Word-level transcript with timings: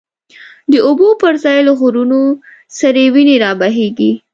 د 0.71 0.73
اوبو 0.87 1.07
پر 1.21 1.33
ځای 1.43 1.59
له 1.67 1.73
غرونو، 1.79 2.21
سری 2.79 3.05
وینی 3.13 3.37
را 3.43 3.51
بهیږی 3.59 4.11